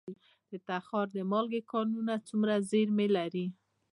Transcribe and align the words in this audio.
د 0.49 0.51
تخار 0.67 1.07
د 1.15 1.17
مالګې 1.31 1.61
کانونه 1.71 2.13
څومره 2.27 2.53
زیرمې 2.69 3.07
لري؟ 3.17 3.45